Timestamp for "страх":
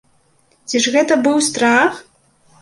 1.49-1.93